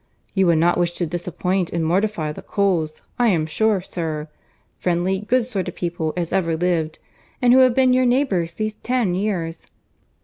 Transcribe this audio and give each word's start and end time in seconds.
You 0.33 0.47
would 0.47 0.57
not 0.57 0.79
wish 0.79 0.93
to 0.93 1.05
disappoint 1.05 1.71
and 1.71 1.85
mortify 1.85 2.31
the 2.31 2.41
Coles, 2.41 3.03
I 3.19 3.27
am 3.27 3.45
sure, 3.45 3.81
sir; 3.83 4.29
friendly, 4.79 5.19
good 5.19 5.45
sort 5.45 5.67
of 5.67 5.75
people 5.75 6.11
as 6.17 6.33
ever 6.33 6.57
lived, 6.57 6.97
and 7.39 7.53
who 7.53 7.59
have 7.59 7.75
been 7.75 7.93
your 7.93 8.05
neighbours 8.05 8.55
these 8.55 8.73
ten 8.73 9.13
years." 9.13 9.67